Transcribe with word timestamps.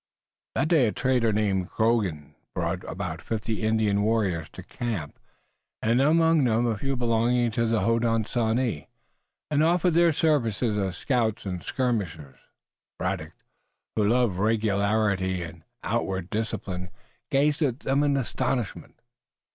That 0.55 0.67
day 0.69 0.87
a 0.87 0.91
trader 0.91 1.31
named 1.31 1.69
Croghan 1.69 2.33
brought 2.55 2.83
about 2.85 3.21
fifty 3.21 3.61
Indian 3.61 4.01
warriors 4.01 4.49
to 4.53 4.63
the 4.63 4.67
camp, 4.67 5.19
among 5.83 6.43
them 6.43 6.65
a 6.65 6.75
few 6.75 6.95
belonging 6.95 7.51
to 7.51 7.67
the 7.67 7.81
Hodenosaunee, 7.81 8.87
and 9.51 9.61
offered 9.61 9.93
their 9.93 10.11
services 10.11 10.75
as 10.75 10.97
scouts 10.97 11.45
and 11.45 11.61
skirmishers. 11.61 12.39
Braddock, 12.97 13.35
who 13.95 14.07
loved 14.07 14.37
regularity 14.39 15.43
and 15.43 15.61
outward 15.83 16.31
discipline, 16.31 16.89
gazed 17.29 17.61
at 17.61 17.81
them 17.81 18.01
in 18.01 18.17
astonishment. 18.17 19.03